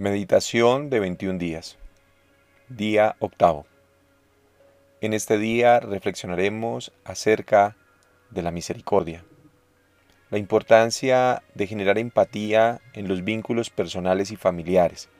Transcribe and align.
Meditación 0.00 0.88
de 0.88 0.98
21 0.98 1.38
días. 1.38 1.76
Día 2.70 3.16
octavo. 3.18 3.66
En 5.02 5.12
este 5.12 5.36
día 5.36 5.78
reflexionaremos 5.78 6.90
acerca 7.04 7.76
de 8.30 8.40
la 8.40 8.50
misericordia, 8.50 9.26
la 10.30 10.38
importancia 10.38 11.42
de 11.54 11.66
generar 11.66 11.98
empatía 11.98 12.80
en 12.94 13.08
los 13.08 13.24
vínculos 13.24 13.68
personales 13.68 14.30
y 14.30 14.36
familiares. 14.36 15.10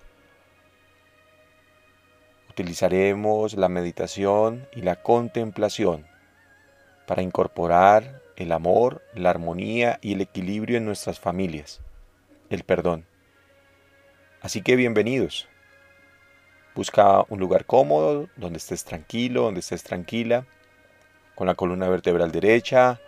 Utilizaremos 2.49 3.59
la 3.59 3.69
meditación 3.69 4.67
y 4.75 4.81
la 4.81 4.97
contemplación 4.97 6.07
para 7.07 7.21
incorporar 7.21 8.23
el 8.35 8.51
amor, 8.51 9.03
la 9.15 9.29
armonía 9.29 9.99
y 10.01 10.15
el 10.15 10.23
equilibrio 10.23 10.79
en 10.79 10.87
nuestras 10.87 11.21
familias, 11.21 11.83
el 12.49 12.65
perdón. 12.65 13.10
Así 14.43 14.63
que 14.63 14.75
bienvenidos. 14.75 15.49
Busca 16.75 17.27
un 17.29 17.41
lugar 17.41 17.67
cómodo, 17.67 18.31
donde 18.37 18.57
estés 18.57 18.85
tranquilo, 18.85 19.43
donde 19.43 19.61
estés 19.61 19.83
tranquila, 19.83 20.47
con 21.35 21.47
la 21.47 21.55
columna 21.55 21.91
vertebral 21.91 22.33
derecha, 22.33 22.99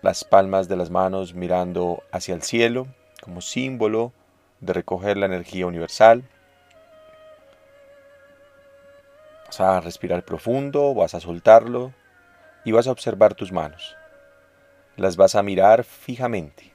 las 0.00 0.24
palmas 0.24 0.66
de 0.66 0.76
las 0.76 0.88
manos 0.88 1.34
mirando 1.34 2.02
hacia 2.10 2.34
el 2.34 2.40
cielo 2.40 2.86
como 3.20 3.42
símbolo 3.42 4.14
de 4.60 4.72
recoger 4.72 5.18
la 5.18 5.26
energía 5.26 5.66
universal. 5.66 6.24
Vas 9.44 9.60
a 9.60 9.80
respirar 9.82 10.24
profundo, 10.24 10.94
vas 10.94 11.14
a 11.14 11.20
soltarlo 11.20 11.92
y 12.64 12.72
vas 12.72 12.86
a 12.86 12.92
observar 12.92 13.34
tus 13.34 13.52
manos. 13.52 13.94
Las 14.96 15.16
vas 15.16 15.34
a 15.34 15.42
mirar 15.42 15.84
fijamente 15.84 16.73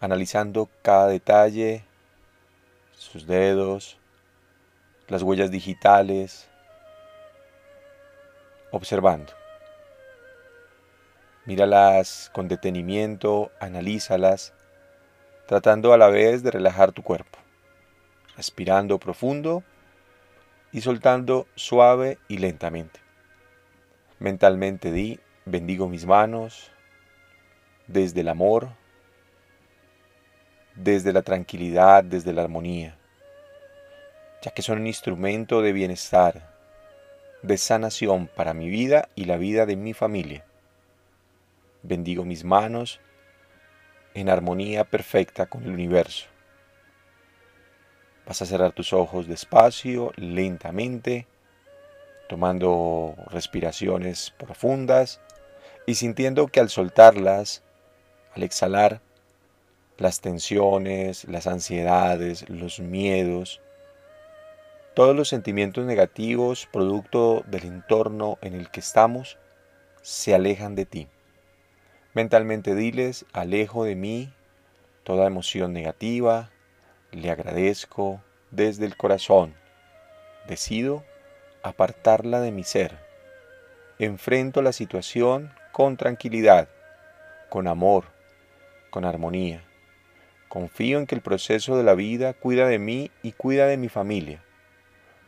analizando 0.00 0.68
cada 0.82 1.08
detalle, 1.08 1.84
sus 2.92 3.26
dedos, 3.26 3.98
las 5.08 5.22
huellas 5.22 5.50
digitales, 5.50 6.48
observando. 8.70 9.32
Míralas 11.44 12.30
con 12.32 12.48
detenimiento, 12.48 13.52
analízalas, 13.60 14.52
tratando 15.46 15.92
a 15.92 15.98
la 15.98 16.08
vez 16.08 16.42
de 16.42 16.50
relajar 16.50 16.92
tu 16.92 17.02
cuerpo, 17.02 17.38
respirando 18.36 18.98
profundo 18.98 19.62
y 20.72 20.80
soltando 20.80 21.46
suave 21.54 22.18
y 22.28 22.38
lentamente. 22.38 23.00
Mentalmente 24.18 24.90
di, 24.90 25.20
bendigo 25.44 25.88
mis 25.88 26.04
manos 26.04 26.72
desde 27.86 28.22
el 28.22 28.28
amor, 28.28 28.70
desde 30.76 31.12
la 31.12 31.22
tranquilidad, 31.22 32.04
desde 32.04 32.32
la 32.32 32.42
armonía, 32.42 32.96
ya 34.42 34.50
que 34.50 34.62
son 34.62 34.80
un 34.80 34.86
instrumento 34.86 35.62
de 35.62 35.72
bienestar, 35.72 36.54
de 37.42 37.56
sanación 37.56 38.28
para 38.28 38.54
mi 38.54 38.68
vida 38.68 39.08
y 39.14 39.24
la 39.24 39.38
vida 39.38 39.66
de 39.66 39.76
mi 39.76 39.94
familia. 39.94 40.44
Bendigo 41.82 42.24
mis 42.24 42.44
manos 42.44 43.00
en 44.14 44.28
armonía 44.28 44.84
perfecta 44.84 45.46
con 45.46 45.64
el 45.64 45.70
universo. 45.70 46.26
Vas 48.26 48.42
a 48.42 48.46
cerrar 48.46 48.72
tus 48.72 48.92
ojos 48.92 49.28
despacio, 49.28 50.12
lentamente, 50.16 51.26
tomando 52.28 53.14
respiraciones 53.28 54.32
profundas 54.36 55.20
y 55.86 55.94
sintiendo 55.94 56.48
que 56.48 56.60
al 56.60 56.68
soltarlas, 56.68 57.62
al 58.34 58.42
exhalar, 58.42 59.00
las 59.98 60.20
tensiones, 60.20 61.24
las 61.24 61.46
ansiedades, 61.46 62.48
los 62.50 62.80
miedos, 62.80 63.60
todos 64.94 65.16
los 65.16 65.28
sentimientos 65.28 65.84
negativos 65.84 66.68
producto 66.70 67.42
del 67.46 67.64
entorno 67.64 68.38
en 68.42 68.54
el 68.54 68.70
que 68.70 68.80
estamos 68.80 69.38
se 70.02 70.34
alejan 70.34 70.74
de 70.74 70.86
ti. 70.86 71.08
Mentalmente 72.14 72.74
diles, 72.74 73.26
alejo 73.32 73.84
de 73.84 73.94
mí 73.94 74.32
toda 75.02 75.26
emoción 75.26 75.72
negativa, 75.72 76.50
le 77.12 77.30
agradezco 77.30 78.20
desde 78.50 78.86
el 78.86 78.96
corazón, 78.96 79.54
decido 80.48 81.04
apartarla 81.62 82.40
de 82.40 82.52
mi 82.52 82.64
ser, 82.64 82.98
enfrento 83.98 84.62
la 84.62 84.72
situación 84.72 85.52
con 85.72 85.96
tranquilidad, 85.96 86.68
con 87.50 87.68
amor, 87.68 88.06
con 88.90 89.04
armonía 89.04 89.65
Confío 90.48 91.00
en 91.00 91.06
que 91.06 91.16
el 91.16 91.22
proceso 91.22 91.76
de 91.76 91.82
la 91.82 91.94
vida 91.94 92.32
cuida 92.32 92.68
de 92.68 92.78
mí 92.78 93.10
y 93.22 93.32
cuida 93.32 93.66
de 93.66 93.76
mi 93.76 93.88
familia. 93.88 94.44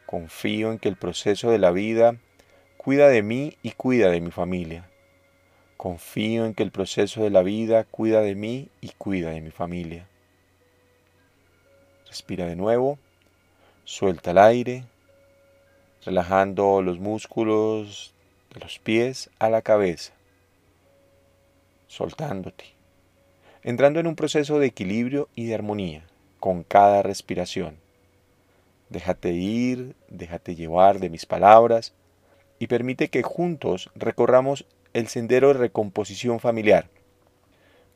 Confío 0.06 0.71
en 0.71 0.79
que 0.79 0.89
el 0.89 0.97
proceso 0.97 1.51
de 1.51 1.59
la 1.59 1.73
vida 1.73 2.17
cuida 2.77 3.09
de 3.09 3.23
mí 3.23 3.57
y 3.62 3.73
cuida 3.73 4.11
de 4.11 4.21
mi 4.21 4.31
familia. 4.31 4.89
Confío 5.77 6.47
en 6.47 6.55
que 6.55 6.62
el 6.62 6.71
proceso 6.71 7.25
de 7.25 7.31
la 7.31 7.43
vida 7.43 7.83
cuida 7.83 8.21
de 8.21 8.37
mí 8.37 8.69
y 8.81 8.91
cuida 8.91 9.31
de 9.31 9.41
mi 9.41 9.51
familia. 9.51 10.07
Respira 12.07 12.47
de 12.47 12.57
nuevo, 12.57 12.99
suelta 13.84 14.31
el 14.31 14.39
aire, 14.39 14.84
relajando 16.05 16.81
los 16.81 17.01
músculos 17.01 18.15
de 18.55 18.61
los 18.61 18.78
pies 18.78 19.31
a 19.41 19.51
la 19.51 19.62
cabeza, 19.62 20.12
soltándote 21.89 22.78
entrando 23.69 24.01
en 24.01 24.06
un 24.06 24.17
proceso 24.17 24.59
de 24.59 24.67
equilibrio 24.67 25.29
y 25.34 25.45
de 25.45 25.55
armonía 25.55 26.06
con 26.41 26.62
cada 26.62 27.03
respiración. 27.03 27.77
Déjate 28.89 29.33
ir, 29.33 29.95
déjate 30.09 30.55
llevar 30.55 31.01
de 31.01 31.11
mis 31.11 31.27
palabras 31.27 31.93
y 32.59 32.69
permite 32.69 33.09
que 33.09 33.23
juntos 33.23 33.91
recorramos 33.95 34.65
el 34.95 35.09
sendero 35.09 35.49
de 35.49 35.59
recomposición 35.59 36.41
familiar, 36.41 36.89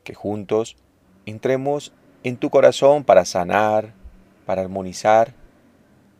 que 0.03 0.13
juntos 0.13 0.77
entremos 1.25 1.91
en 2.23 2.37
tu 2.37 2.51
corazón 2.51 3.03
para 3.03 3.25
sanar, 3.25 3.95
para 4.45 4.61
armonizar, 4.61 5.33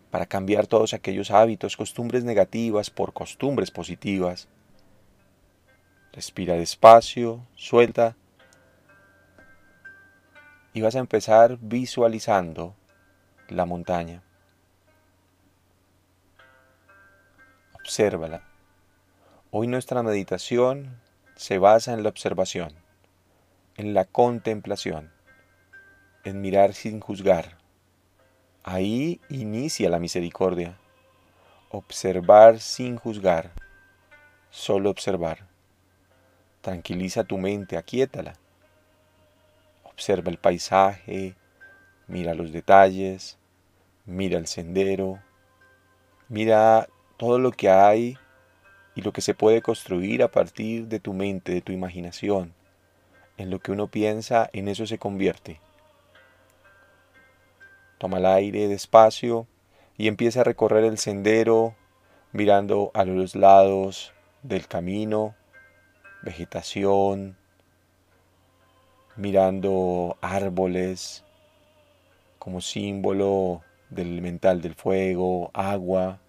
para 0.09 0.25
cambiar 0.25 0.66
todos 0.66 0.96
aquellos 0.96 1.30
hábitos, 1.30 1.78
costumbres 1.78 2.24
negativas 2.24 2.90
por 2.90 3.13
costumbres 3.13 3.69
positivas. 3.69 4.47
Respira 6.12 6.56
despacio, 6.56 7.46
suelta 7.56 8.16
y 10.73 10.81
vas 10.81 10.95
a 10.95 11.00
empezar 11.00 11.57
visualizando 11.61 12.75
la 13.47 13.66
montaña. 13.66 14.23
Obsérvala. 17.73 18.41
Hoy 19.51 19.67
nuestra 19.67 20.01
meditación 20.01 21.00
se 21.35 21.59
basa 21.59 21.94
en 21.94 22.01
la 22.01 22.09
observación, 22.09 22.73
en 23.78 23.94
la 23.94 24.06
contemplación, 24.06 25.12
en 26.23 26.41
mirar 26.41 26.73
sin 26.73 27.00
juzgar. 27.00 27.57
Ahí 28.63 29.22
inicia 29.29 29.89
la 29.89 30.00
misericordia. 30.00 30.79
Observar 31.69 32.59
sin 32.59 32.97
juzgar, 32.97 33.51
solo 34.50 34.89
observar. 34.89 35.47
Tranquiliza 36.62 37.25
tu 37.25 37.38
mente, 37.38 37.78
aquíétala 37.78 38.35
Observa 39.94 40.31
el 40.31 40.38
paisaje, 40.38 41.36
mira 42.08 42.34
los 42.34 42.52
detalles, 42.52 43.38
mira 44.06 44.38
el 44.38 44.48
sendero, 44.48 45.20
mira 46.30 46.88
todo 47.18 47.40
lo 47.40 47.52
que 47.52 47.70
hay 47.70 48.18
y 48.96 49.02
lo 49.02 49.14
que 49.14 49.22
se 49.22 49.34
puede 49.34 49.62
construir 49.62 50.24
a 50.24 50.31
partir 50.31 50.88
de 50.88 51.00
tu 51.00 51.14
mente, 51.14 51.54
de 51.54 51.62
tu 51.62 51.72
imaginación. 51.72 52.54
En 53.38 53.50
lo 53.50 53.59
que 53.59 53.72
uno 53.72 53.88
piensa, 53.88 54.50
en 54.54 54.68
eso 54.68 54.86
se 54.86 55.00
convierte. 55.00 55.59
Toma 57.98 58.18
el 58.18 58.25
aire 58.25 58.68
despacio 58.68 59.48
y 59.98 60.07
empieza 60.07 60.42
a 60.42 60.44
recorrer 60.44 60.84
el 60.84 60.98
sendero 60.98 61.75
mirando 62.31 62.92
a 62.94 63.06
los 63.06 63.36
lados 63.36 64.12
del 64.42 64.68
camino, 64.68 65.36
vegetación, 66.24 67.38
mirando 69.15 70.18
árboles 70.21 71.24
como 72.39 72.62
símbolo 72.62 73.62
del 73.89 74.07
elemental 74.07 74.62
del 74.62 74.75
fuego, 74.75 75.51
agua. 75.54 76.19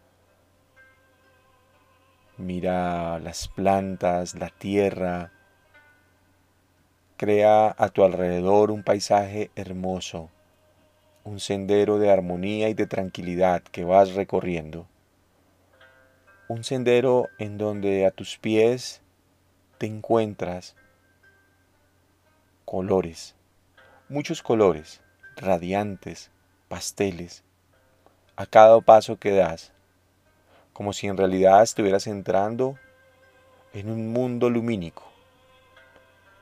Mira 2.36 3.18
las 3.20 3.48
plantas, 3.48 4.34
la 4.34 4.50
tierra. 4.50 5.32
Crea 7.16 7.74
a 7.76 7.88
tu 7.88 8.04
alrededor 8.04 8.70
un 8.70 8.82
paisaje 8.82 9.50
hermoso, 9.54 10.30
un 11.22 11.40
sendero 11.40 11.98
de 11.98 12.10
armonía 12.10 12.68
y 12.68 12.74
de 12.74 12.86
tranquilidad 12.86 13.62
que 13.62 13.84
vas 13.84 14.14
recorriendo. 14.14 14.86
Un 16.48 16.64
sendero 16.64 17.28
en 17.38 17.56
donde 17.56 18.04
a 18.04 18.10
tus 18.10 18.36
pies 18.36 19.00
te 19.78 19.86
encuentras 19.86 20.76
colores, 22.64 23.34
muchos 24.08 24.42
colores, 24.42 25.00
radiantes, 25.36 26.30
pasteles, 26.68 27.44
a 28.36 28.46
cada 28.46 28.80
paso 28.80 29.18
que 29.18 29.32
das, 29.32 29.72
como 30.72 30.92
si 30.92 31.06
en 31.06 31.16
realidad 31.16 31.62
estuvieras 31.62 32.06
entrando 32.06 32.78
en 33.72 33.90
un 33.90 34.12
mundo 34.12 34.50
lumínico, 34.50 35.04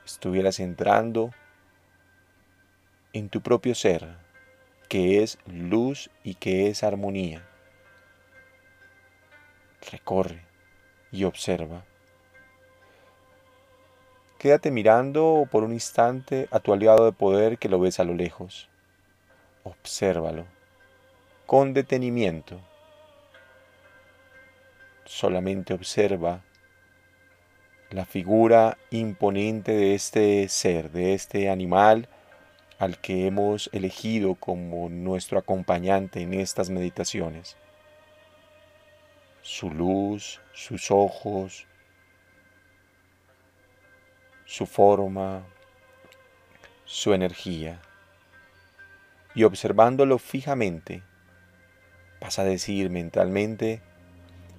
estuvieras 0.05 0.59
entrando 0.59 1.31
en 3.13 3.29
tu 3.29 3.41
propio 3.41 3.75
ser, 3.75 4.17
que 4.89 5.23
es 5.23 5.37
luz 5.45 6.09
y 6.23 6.35
que 6.35 6.67
es 6.67 6.83
armonía. 6.83 7.47
Recorre 9.91 10.41
y 11.11 11.25
observa. 11.25 11.85
Quédate 14.43 14.71
mirando 14.71 15.47
por 15.49 15.63
un 15.63 15.71
instante 15.71 16.49
a 16.51 16.59
tu 16.59 16.73
aliado 16.73 17.05
de 17.05 17.13
poder 17.13 17.57
que 17.57 17.69
lo 17.69 17.79
ves 17.79 18.01
a 18.01 18.03
lo 18.03 18.13
lejos. 18.13 18.67
Obsérvalo 19.63 20.43
con 21.45 21.73
detenimiento. 21.73 22.59
Solamente 25.05 25.73
observa 25.73 26.41
la 27.89 28.03
figura 28.03 28.77
imponente 28.91 29.71
de 29.71 29.95
este 29.95 30.49
ser, 30.49 30.91
de 30.91 31.13
este 31.13 31.49
animal 31.49 32.09
al 32.79 32.97
que 32.97 33.27
hemos 33.27 33.69
elegido 33.71 34.35
como 34.35 34.89
nuestro 34.89 35.39
acompañante 35.39 36.19
en 36.19 36.33
estas 36.33 36.69
meditaciones. 36.69 37.55
Su 39.41 39.69
luz, 39.69 40.41
sus 40.51 40.91
ojos, 40.91 41.65
su 44.53 44.67
forma, 44.67 45.41
su 46.85 47.15
energía. 47.15 47.81
Y 49.33 49.45
observándolo 49.45 50.19
fijamente, 50.19 51.01
vas 52.21 52.37
a 52.37 52.43
decir 52.43 52.91
mentalmente, 52.91 53.81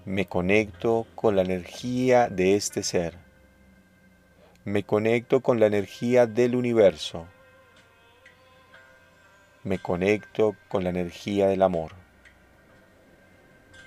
me 0.04 0.26
conecto 0.26 1.06
con 1.14 1.36
la 1.36 1.42
energía 1.42 2.28
de 2.28 2.56
este 2.56 2.82
ser. 2.82 3.14
Me 4.64 4.82
conecto 4.82 5.42
con 5.42 5.60
la 5.60 5.66
energía 5.66 6.26
del 6.26 6.56
universo. 6.56 7.28
Me 9.62 9.78
conecto 9.78 10.56
con 10.66 10.82
la 10.82 10.90
energía 10.90 11.46
del 11.46 11.62
amor. 11.62 11.92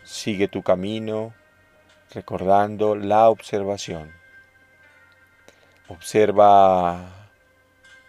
Sigue 0.06 0.48
tu 0.48 0.64
camino 0.64 1.34
recordando 2.14 2.96
la 2.96 3.28
observación. 3.28 4.17
Observa 5.90 7.10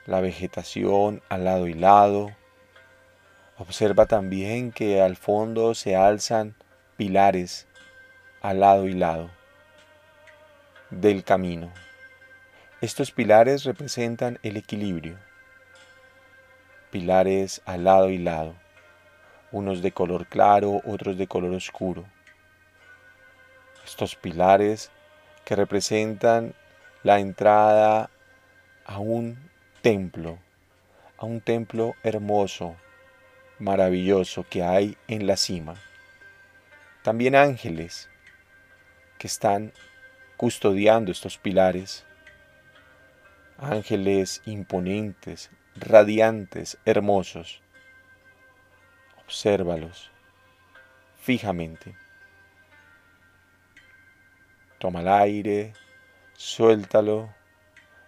la 0.06 0.20
vegetación 0.20 1.22
al 1.28 1.44
lado 1.44 1.66
y 1.66 1.74
lado 1.74 2.32
Observa 3.60 4.06
también 4.06 4.70
que 4.70 5.02
al 5.02 5.16
fondo 5.16 5.74
se 5.74 5.96
alzan 5.96 6.54
pilares 6.96 7.66
al 8.40 8.60
lado 8.60 8.86
y 8.86 8.92
lado 8.92 9.30
del 10.90 11.24
camino. 11.24 11.72
Estos 12.80 13.10
pilares 13.10 13.64
representan 13.64 14.38
el 14.44 14.56
equilibrio. 14.56 15.18
Pilares 16.92 17.60
al 17.64 17.82
lado 17.82 18.10
y 18.10 18.18
lado, 18.18 18.54
unos 19.50 19.82
de 19.82 19.90
color 19.90 20.26
claro, 20.26 20.80
otros 20.84 21.18
de 21.18 21.26
color 21.26 21.52
oscuro. 21.52 22.04
Estos 23.84 24.14
pilares 24.14 24.92
que 25.44 25.56
representan 25.56 26.54
la 27.08 27.20
entrada 27.20 28.10
a 28.84 28.98
un 28.98 29.38
templo, 29.80 30.38
a 31.16 31.24
un 31.24 31.40
templo 31.40 31.94
hermoso, 32.02 32.76
maravilloso 33.58 34.44
que 34.44 34.62
hay 34.62 34.94
en 35.06 35.26
la 35.26 35.38
cima. 35.38 35.76
También 37.02 37.34
ángeles 37.34 38.10
que 39.16 39.26
están 39.26 39.72
custodiando 40.36 41.10
estos 41.10 41.38
pilares. 41.38 42.04
Ángeles 43.56 44.42
imponentes, 44.44 45.50
radiantes, 45.76 46.76
hermosos. 46.84 47.62
Obsérvalos 49.24 50.10
fijamente. 51.16 51.96
Toma 54.78 55.00
el 55.00 55.08
aire, 55.08 55.72
suéltalo 56.38 57.34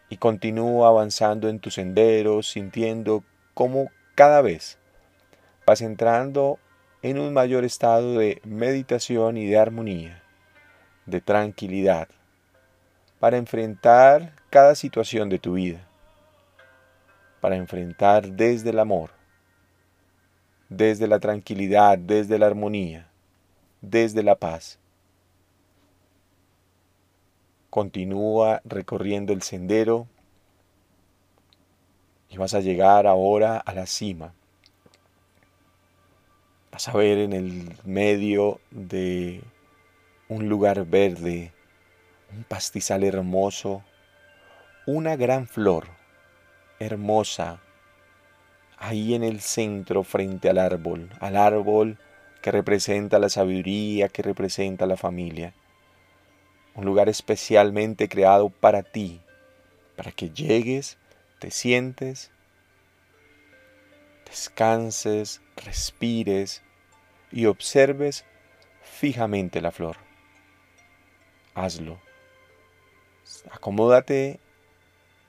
y 0.08 0.18
continúa 0.18 0.86
avanzando 0.86 1.48
en 1.48 1.58
tu 1.58 1.72
sendero 1.72 2.44
sintiendo 2.44 3.24
cómo 3.54 3.90
cada 4.14 4.40
vez 4.40 4.78
vas 5.66 5.80
entrando 5.80 6.60
en 7.02 7.18
un 7.18 7.32
mayor 7.32 7.64
estado 7.64 8.18
de 8.18 8.40
meditación 8.44 9.36
y 9.36 9.46
de 9.46 9.58
armonía, 9.58 10.22
de 11.06 11.20
tranquilidad, 11.20 12.06
para 13.18 13.36
enfrentar 13.36 14.32
cada 14.48 14.76
situación 14.76 15.28
de 15.28 15.40
tu 15.40 15.54
vida, 15.54 15.84
para 17.40 17.56
enfrentar 17.56 18.28
desde 18.28 18.70
el 18.70 18.78
amor, 18.78 19.10
desde 20.68 21.08
la 21.08 21.18
tranquilidad, 21.18 21.98
desde 21.98 22.38
la 22.38 22.46
armonía, 22.46 23.08
desde 23.80 24.22
la 24.22 24.36
paz. 24.36 24.78
Continúa 27.70 28.60
recorriendo 28.64 29.32
el 29.32 29.42
sendero 29.42 30.06
y 32.28 32.36
vas 32.36 32.54
a 32.54 32.60
llegar 32.60 33.06
ahora 33.06 33.58
a 33.58 33.72
la 33.74 33.86
cima 33.86 34.34
Vas 36.72 36.88
a 36.88 36.92
ver 36.92 37.18
en 37.18 37.32
el 37.32 37.76
medio 37.84 38.60
de 38.70 39.42
un 40.28 40.48
lugar 40.48 40.86
verde, 40.86 41.52
un 42.32 42.44
pastizal 42.44 43.02
hermoso, 43.02 43.82
una 44.86 45.16
gran 45.16 45.48
flor 45.48 45.88
hermosa 46.78 47.60
ahí 48.78 49.14
en 49.14 49.24
el 49.24 49.40
centro 49.40 50.04
frente 50.04 50.48
al 50.48 50.58
árbol, 50.58 51.10
al 51.18 51.36
árbol 51.36 51.98
que 52.40 52.52
representa 52.52 53.18
la 53.18 53.28
sabiduría, 53.28 54.08
que 54.08 54.22
representa 54.22 54.86
la 54.86 54.96
familia. 54.96 55.52
Un 56.74 56.84
lugar 56.84 57.08
especialmente 57.08 58.08
creado 58.08 58.48
para 58.48 58.82
ti, 58.82 59.20
para 59.96 60.12
que 60.12 60.30
llegues, 60.30 60.98
te 61.38 61.50
sientes 61.50 62.30
descanses, 64.30 65.42
respires 65.56 66.62
y 67.32 67.46
observes 67.46 68.24
fijamente 68.82 69.60
la 69.60 69.72
flor. 69.72 69.96
Hazlo. 71.54 71.98
Acomódate 73.50 74.38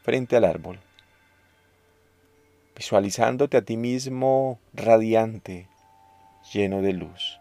frente 0.04 0.36
al 0.36 0.46
árbol, 0.46 0.80
visualizándote 2.76 3.58
a 3.58 3.62
ti 3.62 3.78
mismo 3.78 4.60
radiante, 4.74 5.68
lleno 6.54 6.82
de 6.82 6.94
luz. 6.94 7.40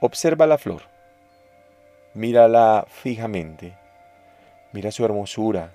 Observa 0.00 0.46
la 0.46 0.58
flor, 0.58 0.82
mírala 2.14 2.86
fijamente, 2.88 3.76
mira 4.72 4.92
su 4.92 5.04
hermosura, 5.04 5.74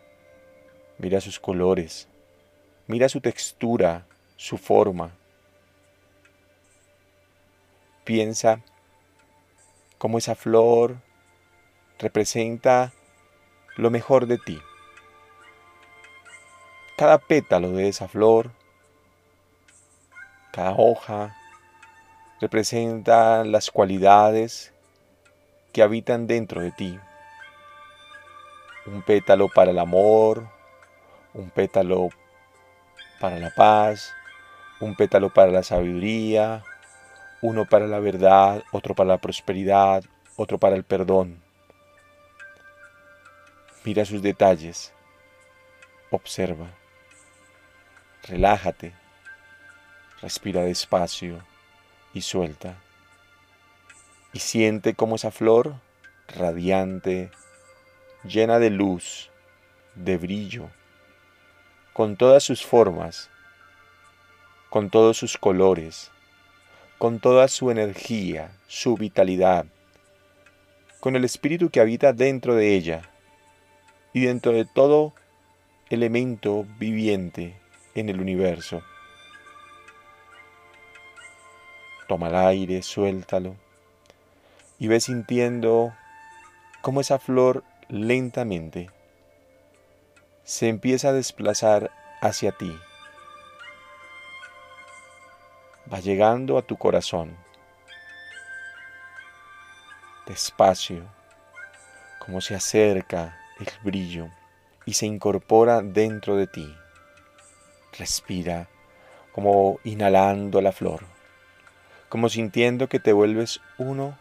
mira 0.98 1.20
sus 1.22 1.40
colores, 1.40 2.08
mira 2.88 3.10
su 3.10 3.20
textura, 3.22 4.06
su 4.38 4.58
forma. 4.58 5.12
Piensa 8.06 8.62
cómo 9.98 10.18
esa 10.18 10.34
flor 10.34 10.98
representa 12.00 12.94
lo 13.76 13.92
mejor 13.92 14.26
de 14.26 14.38
ti. 14.38 14.60
Cada 16.98 17.18
pétalo 17.18 17.72
de 17.72 17.90
esa 17.90 18.08
flor, 18.08 18.52
cada 20.52 20.72
hoja, 20.72 21.36
representa 22.42 23.44
las 23.44 23.70
cualidades 23.72 24.74
que 25.72 25.82
habitan 25.82 26.28
dentro 26.28 26.62
de 26.62 26.72
ti. 26.72 27.00
Un 28.86 29.02
pétalo 29.02 29.50
para 29.50 29.72
el 29.72 29.80
amor, 29.80 30.48
un 31.34 31.50
pétalo 31.50 32.10
para 33.20 33.38
la 33.38 33.50
paz, 33.52 34.14
un 34.80 34.96
pétalo 34.96 35.34
para 35.34 35.52
la 35.52 35.64
sabiduría, 35.64 36.64
uno 37.42 37.66
para 37.66 37.88
la 37.88 38.00
verdad, 38.00 38.64
otro 38.72 38.96
para 38.96 39.10
la 39.10 39.18
prosperidad, 39.18 40.04
otro 40.36 40.58
para 40.58 40.76
el 40.76 40.84
perdón. 40.84 41.42
Mira 43.84 44.06
sus 44.06 44.22
detalles, 44.22 44.94
observa, 46.12 46.68
relájate, 48.24 48.94
respira 50.22 50.62
despacio 50.62 51.44
y 52.14 52.22
suelta. 52.22 52.76
Y 54.32 54.40
siente 54.40 54.94
como 54.94 55.16
esa 55.16 55.32
flor, 55.32 55.76
radiante, 56.28 57.32
llena 58.24 58.60
de 58.60 58.70
luz, 58.70 59.32
de 59.96 60.18
brillo, 60.18 60.70
con 61.94 62.16
todas 62.16 62.44
sus 62.44 62.64
formas, 62.64 63.30
con 64.70 64.90
todos 64.90 65.18
sus 65.18 65.38
colores, 65.38 66.12
con 67.00 67.20
toda 67.20 67.48
su 67.48 67.72
energía, 67.72 68.52
su 68.68 68.96
vitalidad, 68.96 69.66
con 71.00 71.16
el 71.16 71.26
espíritu 71.26 71.70
que 71.70 71.80
habita 71.80 72.14
dentro 72.14 72.56
de 72.56 72.76
ella 72.76 73.10
y 74.14 74.22
dentro 74.22 74.52
de 74.52 74.66
todo 74.66 75.14
elemento 75.90 76.68
viviente 76.78 77.60
en 77.96 78.10
el 78.10 78.22
universo. 78.22 78.84
Toma 82.08 82.28
el 82.28 82.36
aire, 82.36 82.82
suéltalo 82.82 83.69
y 84.80 84.88
ve 84.88 85.02
sintiendo 85.02 85.94
cómo 86.82 87.02
esa 87.02 87.20
flor 87.20 87.64
lentamente 87.90 88.90
se 90.44 90.70
empieza 90.70 91.10
a 91.10 91.14
desplazar 91.14 91.92
hacia 92.22 92.54
ti. 92.54 92.76
Va 95.92 96.00
llegando 96.00 96.58
a 96.58 96.62
tu 96.62 96.78
corazón. 96.78 97.36
Despacio, 100.26 101.04
como 102.20 102.40
se 102.40 102.56
acerca 102.56 103.38
el 103.60 103.68
brillo 103.84 104.30
y 104.86 104.94
se 104.94 105.06
incorpora 105.06 105.82
dentro 105.82 106.38
de 106.38 106.48
ti. 106.48 106.74
Respira 107.98 108.70
como 109.34 109.80
inhalando 109.84 110.62
la 110.62 110.72
flor, 110.72 111.02
como 112.08 112.30
sintiendo 112.30 112.88
que 112.88 113.00
te 113.00 113.12
vuelves 113.12 113.60
uno 113.78 114.18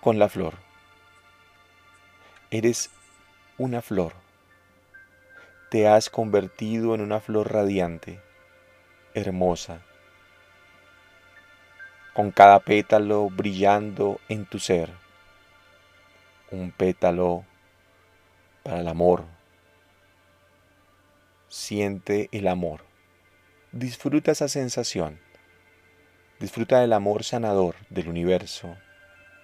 con 0.00 0.18
la 0.18 0.28
flor. 0.28 0.54
Eres 2.50 2.90
una 3.58 3.82
flor. 3.82 4.14
Te 5.70 5.86
has 5.86 6.08
convertido 6.08 6.94
en 6.94 7.00
una 7.00 7.20
flor 7.20 7.52
radiante, 7.52 8.20
hermosa, 9.12 9.82
con 12.14 12.30
cada 12.30 12.60
pétalo 12.60 13.28
brillando 13.28 14.20
en 14.28 14.46
tu 14.46 14.58
ser. 14.58 14.90
Un 16.50 16.72
pétalo 16.72 17.44
para 18.62 18.80
el 18.80 18.88
amor. 18.88 19.24
Siente 21.48 22.28
el 22.32 22.48
amor. 22.48 22.84
Disfruta 23.72 24.32
esa 24.32 24.48
sensación. 24.48 25.20
Disfruta 26.40 26.80
del 26.80 26.92
amor 26.92 27.24
sanador 27.24 27.74
del 27.90 28.08
universo. 28.08 28.76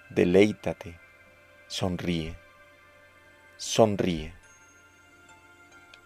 Deleítate. 0.09 0.99
Sonríe. 1.67 2.35
Sonríe. 3.57 4.33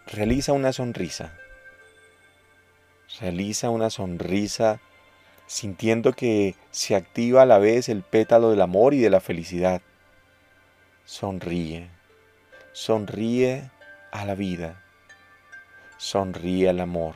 Realiza 0.06 0.52
una 0.52 0.72
sonrisa. 0.72 1.36
Realiza 3.20 3.70
una 3.70 3.90
sonrisa 3.90 4.80
sintiendo 5.46 6.12
que 6.12 6.54
se 6.70 6.96
activa 6.96 7.42
a 7.42 7.46
la 7.46 7.58
vez 7.58 7.88
el 7.88 8.02
pétalo 8.02 8.50
del 8.50 8.62
amor 8.62 8.94
y 8.94 9.00
de 9.00 9.10
la 9.10 9.20
felicidad. 9.20 9.82
Sonríe. 11.04 11.90
Sonríe 12.72 13.70
a 14.12 14.24
la 14.24 14.34
vida. 14.34 14.82
Sonríe 15.98 16.68
al 16.68 16.80
amor. 16.80 17.14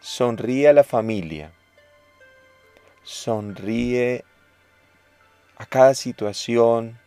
Sonríe 0.00 0.68
a 0.68 0.72
la 0.72 0.84
familia. 0.84 1.52
Sonríe 3.04 4.24
a 5.56 5.66
cada 5.66 5.94
situación 5.94 6.98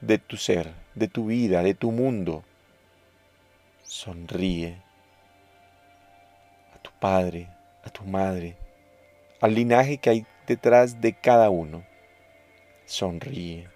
de 0.00 0.18
tu 0.18 0.36
ser, 0.36 0.72
de 0.94 1.08
tu 1.08 1.26
vida, 1.26 1.62
de 1.62 1.74
tu 1.74 1.92
mundo. 1.92 2.44
Sonríe 3.84 4.76
a 6.74 6.78
tu 6.78 6.90
padre, 6.98 7.48
a 7.84 7.90
tu 7.90 8.04
madre, 8.04 8.56
al 9.40 9.54
linaje 9.54 9.98
que 9.98 10.10
hay 10.10 10.26
detrás 10.46 11.00
de 11.00 11.12
cada 11.12 11.50
uno. 11.50 11.84
Sonríe. 12.86 13.68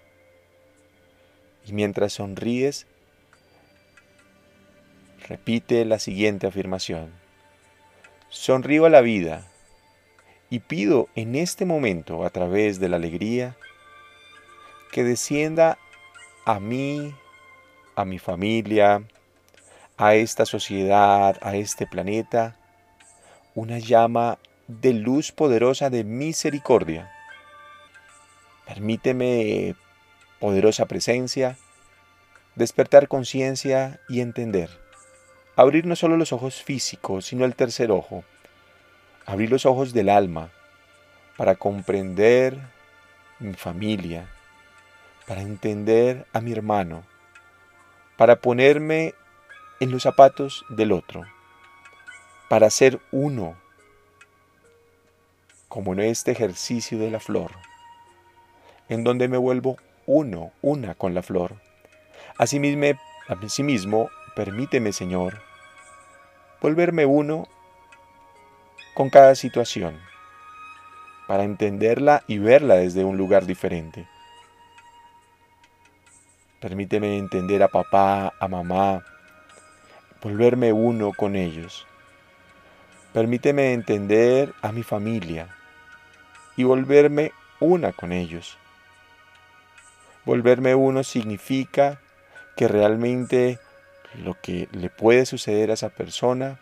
Y 1.65 1.73
mientras 1.73 2.13
sonríes, 2.13 2.87
repite 5.27 5.85
la 5.85 5.99
siguiente 5.99 6.47
afirmación. 6.47 7.11
Sonrío 8.29 8.85
a 8.85 8.89
la 8.89 9.01
vida 9.01 9.47
y 10.49 10.59
pido 10.59 11.09
en 11.15 11.35
este 11.35 11.65
momento, 11.65 12.25
a 12.25 12.29
través 12.29 12.79
de 12.79 12.89
la 12.89 12.97
alegría, 12.97 13.55
que 14.97 15.03
descienda 15.03 15.77
a 16.43 16.59
mí, 16.59 17.13
a 17.95 18.03
mi 18.03 18.17
familia, 18.17 19.03
a 19.95 20.15
esta 20.15 20.43
sociedad, 20.47 21.37
a 21.43 21.55
este 21.55 21.85
planeta, 21.85 22.57
una 23.53 23.77
llama 23.77 24.39
de 24.67 24.93
luz 24.93 25.31
poderosa 25.31 25.91
de 25.91 26.03
misericordia. 26.03 27.11
Permíteme 28.65 29.75
poderosa 30.39 30.87
presencia, 30.87 31.59
despertar 32.55 33.07
conciencia 33.07 33.99
y 34.09 34.21
entender. 34.21 34.71
Abrir 35.55 35.85
no 35.85 35.95
solo 35.95 36.17
los 36.17 36.33
ojos 36.33 36.63
físicos, 36.63 37.27
sino 37.27 37.45
el 37.45 37.53
tercer 37.53 37.91
ojo. 37.91 38.23
Abrir 39.27 39.51
los 39.51 39.67
ojos 39.67 39.93
del 39.93 40.09
alma 40.09 40.49
para 41.37 41.53
comprender 41.53 42.57
mi 43.37 43.53
familia, 43.53 44.27
para 45.27 45.41
entender 45.41 46.25
a 46.31 46.39
mi 46.39 46.53
hermano, 46.53 47.03
para 48.15 48.37
ponerme 48.37 49.13
en 49.81 49.91
los 49.91 50.03
zapatos 50.03 50.65
del 50.69 50.93
otro, 50.93 51.25
para 52.47 52.69
ser 52.69 53.01
uno, 53.11 53.57
como 55.67 55.91
en 55.91 55.99
este 55.99 56.31
ejercicio 56.31 56.97
de 56.97 57.11
la 57.11 57.19
flor, 57.19 57.51
en 58.87 59.03
donde 59.03 59.27
me 59.27 59.37
vuelvo 59.37 59.77
uno, 60.05 60.53
una 60.61 60.95
con 60.95 61.13
la 61.13 61.21
flor. 61.21 61.55
Asimismo, 62.37 62.97
asimismo, 63.27 64.09
permíteme, 64.33 64.93
Señor, 64.93 65.41
volverme 66.61 67.05
uno 67.05 67.49
con 68.93 69.09
cada 69.09 69.35
situación, 69.35 69.99
para 71.27 71.43
entenderla 71.43 72.23
y 72.27 72.37
verla 72.37 72.75
desde 72.75 73.03
un 73.03 73.17
lugar 73.17 73.45
diferente. 73.45 74.07
Permíteme 76.59 77.17
entender 77.17 77.61
a 77.61 77.67
papá, 77.67 78.33
a 78.39 78.47
mamá, 78.47 79.05
volverme 80.23 80.73
uno 80.73 81.13
con 81.13 81.35
ellos. 81.35 81.85
Permíteme 83.13 83.73
entender 83.73 84.53
a 84.63 84.71
mi 84.71 84.81
familia 84.81 85.55
y 86.55 86.63
volverme 86.63 87.31
una 87.59 87.91
con 87.91 88.11
ellos. 88.11 88.57
Volverme 90.25 90.73
uno 90.73 91.03
significa 91.03 91.99
que 92.55 92.67
realmente 92.67 93.59
lo 94.15 94.33
que 94.41 94.67
le 94.71 94.89
puede 94.89 95.27
suceder 95.27 95.69
a 95.69 95.75
esa 95.75 95.89
persona, 95.89 96.59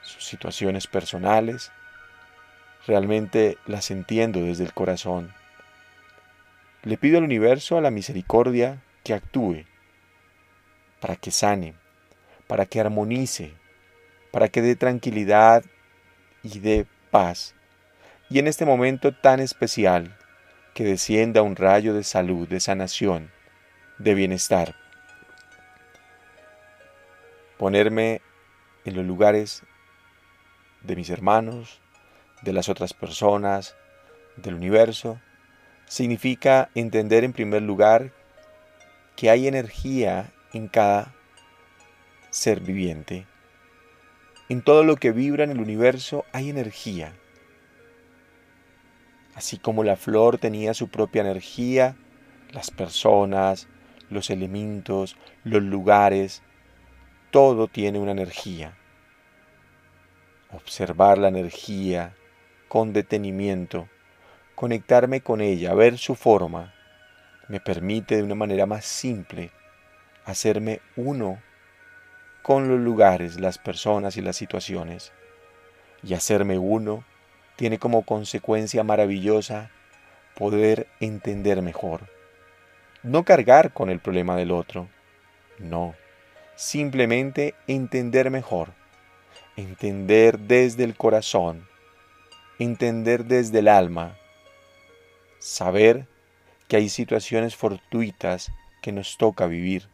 sus 0.00 0.24
situaciones 0.24 0.86
personales, 0.86 1.72
realmente 2.86 3.58
las 3.66 3.90
entiendo 3.90 4.40
desde 4.40 4.64
el 4.64 4.72
corazón. 4.72 5.34
Le 6.82 6.96
pido 6.96 7.18
al 7.18 7.24
universo, 7.24 7.76
a 7.76 7.80
la 7.80 7.90
misericordia, 7.90 8.82
que 9.04 9.14
actúe, 9.14 9.64
para 11.00 11.16
que 11.16 11.30
sane, 11.30 11.74
para 12.46 12.66
que 12.66 12.80
armonice, 12.80 13.52
para 14.30 14.48
que 14.48 14.62
dé 14.62 14.76
tranquilidad 14.76 15.64
y 16.42 16.60
dé 16.60 16.86
paz. 17.10 17.54
Y 18.30 18.38
en 18.38 18.46
este 18.46 18.64
momento 18.64 19.12
tan 19.12 19.40
especial, 19.40 20.16
que 20.74 20.84
descienda 20.84 21.42
un 21.42 21.56
rayo 21.56 21.94
de 21.94 22.04
salud, 22.04 22.46
de 22.46 22.60
sanación, 22.60 23.32
de 23.98 24.14
bienestar. 24.14 24.76
Ponerme 27.56 28.22
en 28.84 28.94
los 28.94 29.04
lugares 29.04 29.64
de 30.82 30.94
mis 30.94 31.10
hermanos, 31.10 31.80
de 32.42 32.52
las 32.52 32.68
otras 32.68 32.94
personas, 32.94 33.74
del 34.36 34.54
universo, 34.54 35.20
significa 35.88 36.70
entender 36.74 37.24
en 37.24 37.32
primer 37.32 37.62
lugar 37.62 38.12
que 39.16 39.30
hay 39.30 39.48
energía 39.48 40.30
en 40.52 40.68
cada 40.68 41.14
ser 42.30 42.60
viviente. 42.60 43.26
En 44.48 44.62
todo 44.62 44.84
lo 44.84 44.96
que 44.96 45.12
vibra 45.12 45.44
en 45.44 45.50
el 45.50 45.60
universo 45.60 46.24
hay 46.32 46.50
energía. 46.50 47.12
Así 49.34 49.58
como 49.58 49.84
la 49.84 49.96
flor 49.96 50.38
tenía 50.38 50.74
su 50.74 50.88
propia 50.88 51.22
energía, 51.22 51.96
las 52.52 52.70
personas, 52.70 53.68
los 54.10 54.30
elementos, 54.30 55.16
los 55.44 55.62
lugares, 55.62 56.42
todo 57.30 57.68
tiene 57.68 57.98
una 57.98 58.12
energía. 58.12 58.76
Observar 60.50 61.18
la 61.18 61.28
energía 61.28 62.14
con 62.68 62.92
detenimiento, 62.92 63.88
conectarme 64.58 65.20
con 65.20 65.40
ella, 65.40 65.72
ver 65.72 65.98
su 65.98 66.16
forma, 66.16 66.74
me 67.46 67.60
permite 67.60 68.16
de 68.16 68.24
una 68.24 68.34
manera 68.34 68.66
más 68.66 68.84
simple 68.84 69.52
hacerme 70.24 70.80
uno 70.96 71.40
con 72.42 72.66
los 72.66 72.80
lugares, 72.80 73.38
las 73.38 73.56
personas 73.56 74.16
y 74.16 74.20
las 74.20 74.34
situaciones. 74.34 75.12
y 76.02 76.14
hacerme 76.14 76.58
uno 76.58 77.04
tiene 77.54 77.78
como 77.78 78.02
consecuencia 78.02 78.82
maravillosa 78.82 79.70
poder 80.34 80.88
entender 80.98 81.62
mejor. 81.62 82.08
No 83.04 83.24
cargar 83.24 83.72
con 83.72 83.90
el 83.90 84.00
problema 84.00 84.34
del 84.34 84.50
otro, 84.50 84.88
no, 85.60 85.94
simplemente 86.56 87.54
entender 87.68 88.32
mejor, 88.32 88.70
entender 89.54 90.36
desde 90.36 90.82
el 90.82 90.96
corazón, 90.96 91.68
entender 92.58 93.24
desde 93.24 93.60
el 93.60 93.68
alma, 93.68 94.16
saber 95.38 96.06
que 96.68 96.76
hay 96.76 96.88
situaciones 96.88 97.56
fortuitas 97.56 98.52
que 98.82 98.92
nos 98.92 99.16
toca 99.16 99.46
vivir 99.46 99.88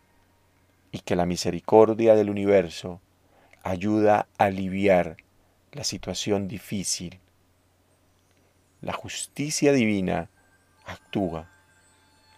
y 0.92 1.00
que 1.00 1.16
la 1.16 1.26
misericordia 1.26 2.14
del 2.14 2.30
universo 2.30 3.00
ayuda 3.62 4.26
a 4.38 4.44
aliviar 4.44 5.16
la 5.72 5.84
situación 5.84 6.48
difícil. 6.48 7.20
La 8.80 8.92
justicia 8.92 9.72
divina 9.72 10.28
actúa, 10.84 11.50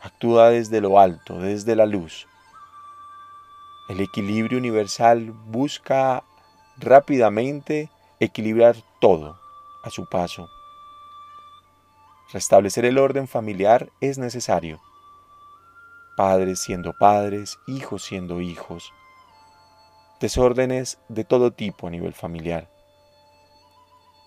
actúa 0.01 0.51
desde 0.51 0.81
lo 0.81 1.01
alto, 1.01 1.41
desde 1.41 1.75
la 1.77 1.87
luz. 1.87 2.27
El 3.89 4.01
equilibrio 4.01 4.59
universal 4.59 5.33
busca 5.33 6.25
rápidamente 6.79 7.91
equilibrar 8.21 8.77
todo 9.01 9.39
a 9.83 9.91
su 9.91 10.09
paso. 10.09 10.49
Restablecer 12.33 12.85
el 12.85 12.99
orden 12.99 13.29
familiar 13.29 13.91
es 14.01 14.19
necesario. 14.19 14.81
Padres 16.17 16.61
siendo 16.61 16.93
padres, 16.93 17.59
hijos 17.67 18.03
siendo 18.03 18.41
hijos. 18.41 18.93
Desórdenes 20.21 20.99
de 21.09 21.25
todo 21.25 21.53
tipo 21.53 21.87
a 21.87 21.91
nivel 21.91 22.15
familiar. 22.15 22.69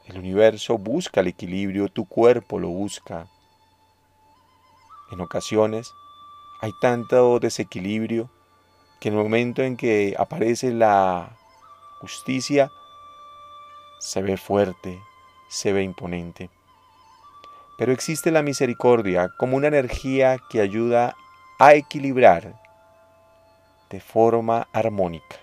El 0.05 0.17
universo 0.17 0.77
busca 0.77 1.19
el 1.19 1.27
equilibrio, 1.27 1.89
tu 1.89 2.05
cuerpo 2.05 2.57
lo 2.57 2.69
busca. 2.69 3.27
En 5.11 5.19
ocasiones 5.19 5.91
hay 6.61 6.71
tanto 6.81 7.39
desequilibrio 7.39 8.29
que 8.99 9.09
en 9.09 9.15
el 9.15 9.23
momento 9.23 9.61
en 9.61 9.77
que 9.77 10.15
aparece 10.17 10.71
la 10.71 11.37
justicia, 11.99 12.71
se 13.99 14.21
ve 14.21 14.37
fuerte, 14.37 15.01
se 15.49 15.73
ve 15.73 15.83
imponente. 15.83 16.49
Pero 17.79 17.93
existe 17.93 18.29
la 18.29 18.43
misericordia 18.43 19.29
como 19.38 19.55
una 19.55 19.69
energía 19.69 20.38
que 20.50 20.59
ayuda 20.59 21.15
a 21.59 21.75
equilibrar 21.75 22.62
de 23.89 24.01
forma 24.01 24.67
armónica. 24.74 25.38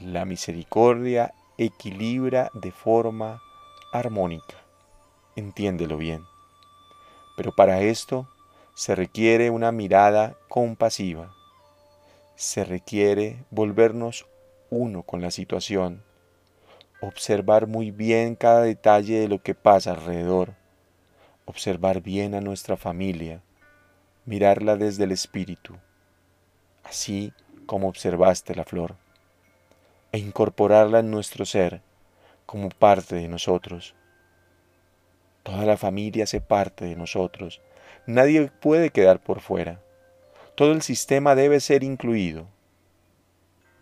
La 0.00 0.24
misericordia 0.24 1.32
equilibra 1.56 2.50
de 2.52 2.72
forma 2.72 3.40
armónica. 3.92 4.56
Entiéndelo 5.36 5.98
bien. 5.98 6.24
Pero 7.36 7.54
para 7.54 7.80
esto 7.82 8.28
se 8.74 8.96
requiere 8.96 9.50
una 9.50 9.70
mirada 9.70 10.36
compasiva. 10.48 11.32
Se 12.34 12.64
requiere 12.64 13.44
volvernos 13.50 14.26
uno 14.70 15.04
con 15.04 15.22
la 15.22 15.30
situación 15.30 16.02
observar 17.06 17.68
muy 17.68 17.92
bien 17.92 18.34
cada 18.34 18.62
detalle 18.62 19.20
de 19.20 19.28
lo 19.28 19.40
que 19.40 19.54
pasa 19.54 19.92
alrededor, 19.92 20.54
observar 21.44 22.00
bien 22.00 22.34
a 22.34 22.40
nuestra 22.40 22.76
familia, 22.76 23.42
mirarla 24.24 24.76
desde 24.76 25.04
el 25.04 25.12
espíritu, 25.12 25.76
así 26.82 27.32
como 27.66 27.88
observaste 27.88 28.54
la 28.56 28.64
flor, 28.64 28.96
e 30.10 30.18
incorporarla 30.18 30.98
en 30.98 31.10
nuestro 31.10 31.44
ser 31.44 31.80
como 32.44 32.70
parte 32.70 33.14
de 33.14 33.28
nosotros. 33.28 33.94
Toda 35.44 35.64
la 35.64 35.76
familia 35.76 36.24
hace 36.24 36.40
parte 36.40 36.86
de 36.86 36.96
nosotros, 36.96 37.60
nadie 38.06 38.50
puede 38.60 38.90
quedar 38.90 39.22
por 39.22 39.40
fuera, 39.40 39.80
todo 40.56 40.72
el 40.72 40.82
sistema 40.82 41.36
debe 41.36 41.60
ser 41.60 41.84
incluido, 41.84 42.48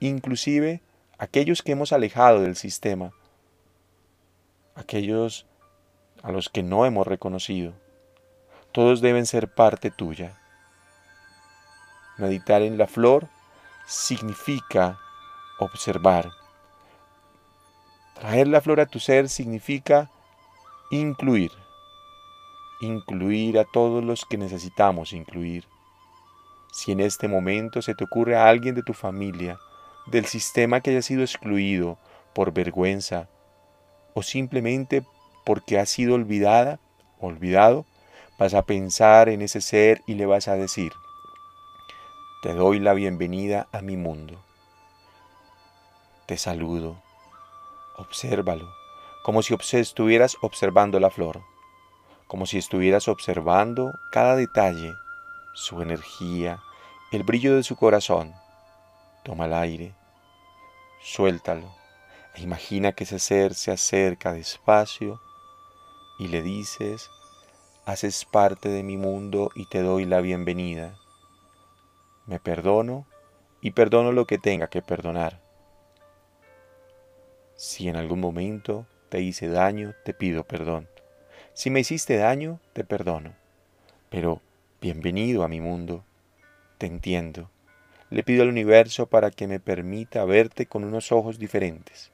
inclusive 0.01 0.83
aquellos 1.25 1.63
que 1.63 1.73
hemos 1.73 1.93
alejado 1.93 2.43
del 2.43 2.55
sistema, 2.55 3.13
aquellos 4.75 5.47
a 6.23 6.31
los 6.31 6.49
que 6.49 6.63
no 6.63 6.85
hemos 6.85 7.07
reconocido, 7.07 7.73
todos 8.73 9.01
deben 9.01 9.27
ser 9.27 9.53
parte 9.53 9.91
tuya. 9.91 10.39
Meditar 12.19 12.63
en 12.63 12.79
la 12.79 12.87
flor 12.87 13.29
significa 13.87 14.99
observar. 15.59 16.31
Traer 18.15 18.47
la 18.47 18.61
flor 18.61 18.81
a 18.81 18.87
tu 18.87 19.01
ser 19.01 19.29
significa 19.29 20.11
incluir. 20.91 21.51
Incluir 22.81 23.59
a 23.59 23.65
todos 23.65 24.05
los 24.05 24.25
que 24.27 24.37
necesitamos 24.37 25.13
incluir. 25.13 25.67
Si 26.73 26.93
en 26.93 27.01
este 27.01 27.29
momento 27.29 27.81
se 27.81 27.95
te 27.95 28.05
ocurre 28.05 28.37
a 28.37 28.49
alguien 28.49 28.75
de 28.75 28.83
tu 28.83 28.93
familia, 28.93 29.59
del 30.07 30.27
sistema 30.27 30.81
que 30.81 30.91
haya 30.91 31.03
sido 31.03 31.23
excluido 31.23 31.99
por 32.35 32.53
vergüenza 32.53 33.29
o 34.15 34.23
simplemente 34.23 35.05
porque 35.45 35.79
ha 35.79 35.87
sido 35.87 36.15
olvidada, 36.15 36.79
olvidado, 37.21 37.87
vas 38.39 38.55
a 38.55 38.63
pensar 38.63 39.29
en 39.29 39.43
ese 39.43 39.61
ser 39.61 40.03
y 40.07 40.15
le 40.15 40.27
vas 40.27 40.49
a 40.49 40.55
decir, 40.55 40.93
te 42.43 42.53
doy 42.53 42.79
la 42.81 42.93
bienvenida 42.93 43.69
a 43.73 43.81
mi 43.81 43.97
mundo. 43.97 44.43
Te 46.27 46.37
saludo. 46.37 47.03
Obsérvalo, 47.97 48.69
como 49.23 49.43
si 49.43 49.55
estuvieras 49.73 50.37
observando 50.41 50.99
la 50.99 51.11
flor, 51.11 51.43
como 52.27 52.47
si 52.47 52.59
estuvieras 52.59 53.09
observando 53.09 53.93
cada 54.11 54.37
detalle, 54.37 54.93
su 55.55 55.81
energía, 55.83 56.61
el 57.13 57.23
brillo 57.23 57.55
de 57.55 57.63
su 57.63 57.77
corazón 57.77 58.35
Toma 59.25 59.47
el 59.47 59.55
aire, 59.55 59.95
suéltalo 61.03 61.75
e 62.35 62.43
imagina 62.43 62.93
que 62.93 63.05
ese 63.05 63.19
ser 63.19 63.55
se 63.55 63.71
acerca 63.71 64.35
despacio 64.35 65.21
y 66.19 66.29
le 66.29 66.43
dices, 66.43 67.11
haces 67.87 68.27
parte 68.27 68.69
de 68.69 68.83
mi 68.83 68.97
mundo 68.97 69.51
y 69.55 69.67
te 69.67 69.81
doy 69.81 70.05
la 70.05 70.21
bienvenida. 70.21 70.99
Me 72.27 72.39
perdono 72.39 73.07
y 73.61 73.71
perdono 73.71 74.13
lo 74.13 74.27
que 74.27 74.39
tenga 74.39 74.69
que 74.69 74.83
perdonar. 74.83 75.41
Si 77.57 77.89
en 77.89 77.97
algún 77.97 78.21
momento 78.21 78.87
te 79.09 79.21
hice 79.21 79.49
daño, 79.49 79.95
te 80.05 80.13
pido 80.13 80.45
perdón. 80.45 80.89
Si 81.55 81.71
me 81.71 81.81
hiciste 81.81 82.19
daño, 82.19 82.61
te 82.73 82.85
perdono. 82.85 83.35
Pero 84.11 84.43
bienvenido 84.83 85.45
a 85.45 85.49
mi 85.49 85.61
mundo. 85.61 86.05
Te 86.79 86.87
entiendo. 86.87 87.49
Le 88.15 88.23
pido 88.23 88.45
al 88.45 88.49
universo 88.49 89.07
para 89.07 89.33
que 89.33 89.49
me 89.49 89.59
permita 89.59 90.25
verte 90.25 90.67
con 90.67 90.85
unos 90.85 91.11
ojos 91.11 91.37
diferentes. 91.37 92.13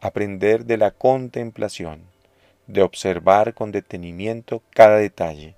Aprender 0.00 0.64
de 0.64 0.78
la 0.78 0.92
contemplación, 0.92 2.04
de 2.68 2.80
observar 2.80 3.52
con 3.52 3.70
detenimiento 3.70 4.62
cada 4.70 4.96
detalle. 4.96 5.56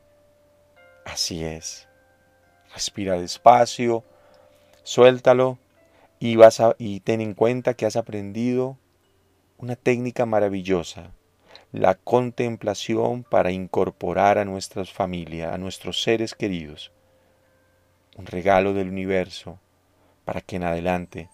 Así 1.05 1.45
es. 1.45 1.87
Respira 2.75 3.17
despacio, 3.17 4.03
suéltalo 4.83 5.59
y, 6.19 6.35
vas 6.35 6.61
y 6.79 6.99
ten 6.99 7.21
en 7.21 7.35
cuenta 7.35 7.75
que 7.75 7.87
has 7.87 7.95
aprendido 7.95 8.79
una 9.59 9.77
técnica 9.77 10.27
maravillosa, 10.27 11.13
la 11.71 11.95
contemplación 11.95 13.23
para 13.23 13.53
incorporar 13.53 14.39
a 14.39 14.45
nuestras 14.45 14.93
familias, 14.93 15.55
a 15.55 15.59
nuestros 15.59 16.03
seres 16.03 16.35
queridos 16.35 16.91
un 18.17 18.27
regalo 18.27 18.75
del 18.75 18.89
universo 18.89 19.59
para 20.25 20.41
que 20.41 20.57
en 20.57 20.65
adelante, 20.65 21.29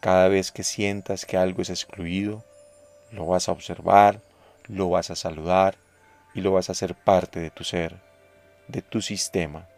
cada 0.00 0.28
vez 0.28 0.52
que 0.52 0.64
sientas 0.64 1.24
que 1.24 1.36
algo 1.36 1.62
es 1.62 1.70
excluido, 1.70 2.44
lo 3.12 3.26
vas 3.26 3.48
a 3.48 3.52
observar, 3.52 4.20
lo 4.68 4.90
vas 4.90 5.10
a 5.10 5.16
saludar 5.16 5.76
y 6.34 6.40
lo 6.40 6.52
vas 6.52 6.68
a 6.68 6.72
hacer 6.72 6.94
parte 6.94 7.40
de 7.40 7.50
tu 7.50 7.64
ser, 7.64 7.96
de 8.68 8.82
tu 8.82 9.00
sistema. 9.00 9.68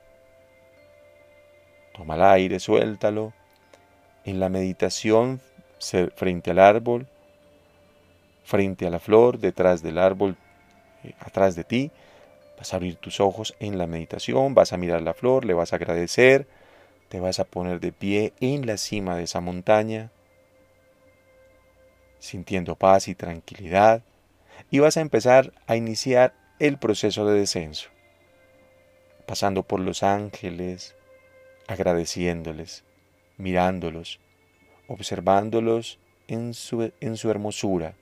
Toma 1.95 2.15
el 2.15 2.23
aire, 2.23 2.61
suéltalo. 2.61 3.33
En 4.25 4.41
la 4.41 4.49
meditación 4.49 5.41
frente 6.17 6.51
al 6.51 6.59
árbol, 6.59 7.07
frente 8.45 8.87
a 8.87 8.91
la 8.91 8.99
flor, 8.99 9.39
detrás 9.39 9.83
del 9.83 9.99
árbol, 9.99 10.37
eh, 11.05 11.15
atrás 11.21 11.55
de 11.55 11.65
ti, 11.65 11.91
Vas 12.59 12.73
a 12.73 12.77
abrir 12.77 12.97
tus 12.97 13.21
ojos 13.21 13.55
en 13.61 13.79
la 13.79 13.87
meditación, 13.87 14.55
vas 14.55 14.73
a 14.73 14.77
mirar 14.77 15.01
la 15.03 15.15
flor, 15.15 15.45
le 15.45 15.55
vas 15.55 15.73
a 15.73 15.77
agradecer, 15.77 16.47
te 17.09 17.21
vas 17.21 17.39
a 17.39 17.45
poner 17.45 17.79
de 17.79 17.93
pie 17.93 18.33
en 18.41 18.67
la 18.67 18.77
cima 18.77 19.17
de 19.17 19.23
esa 19.23 19.41
montaña, 19.41 20.11
sintiendo 22.19 22.75
paz 22.75 23.07
y 23.07 23.15
tranquilidad, 23.15 24.03
y 24.71 24.81
vas 24.81 24.97
a 24.97 25.01
empezar 25.01 25.53
a 25.69 25.77
iniciar 25.77 26.35
el 26.59 26.79
proceso 26.79 27.25
de 27.27 27.39
descenso, 27.39 27.91
pasando 29.25 29.63
por 29.63 29.79
los 29.79 30.03
ángeles, 30.03 30.97
agradeciéndoles, 31.69 32.83
mirándolos, 33.37 34.19
observándolos 34.89 36.01
en 36.27 36.55
su, 36.55 36.93
en 37.01 37.17
su 37.17 37.31
hermosura. 37.31 37.95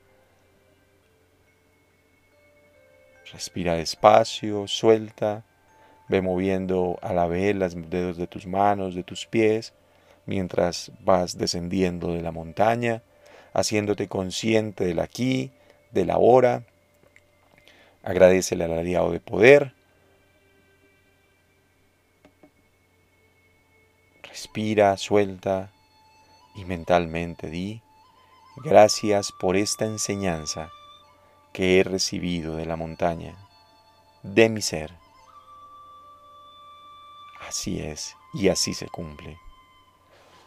Respira 3.33 3.75
despacio, 3.75 4.69
suelta, 4.69 5.45
ve 6.09 6.23
moviendo 6.23 6.99
a 7.03 7.13
la 7.13 7.27
vez 7.27 7.57
los 7.57 7.75
dedos 7.91 8.17
de 8.17 8.29
tus 8.29 8.47
manos, 8.47 8.95
de 8.95 9.03
tus 9.03 9.27
pies, 9.27 9.75
mientras 10.27 10.93
vas 11.01 11.37
descendiendo 11.37 12.13
de 12.13 12.23
la 12.23 12.31
montaña, 12.31 13.03
haciéndote 13.53 14.07
consciente 14.07 14.85
del 14.85 15.01
aquí, 15.01 15.51
del 15.91 16.11
ahora. 16.11 16.65
Agradecele 18.05 18.65
al 18.65 18.75
aliado 18.75 19.11
de 19.11 19.19
poder. 19.19 19.75
Respira, 24.23 24.97
suelta 24.97 25.73
y 26.55 26.65
mentalmente 26.65 27.51
di, 27.51 27.83
gracias 28.63 29.33
por 29.41 29.57
esta 29.57 29.85
enseñanza 29.85 30.71
que 31.57 31.81
he 31.81 31.85
recibido 31.85 32.57
de 32.57 32.67
la 32.67 32.77
montaña, 32.77 33.35
de 34.23 34.51
mi 34.51 34.61
ser. 34.61 34.93
Así 37.49 37.81
es 37.81 38.15
y 38.35 38.51
así 38.51 38.75
se 38.75 38.89
cumple. 38.89 39.39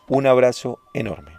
Un 0.08 0.28
abrazo 0.28 0.78
enorme. 0.94 1.39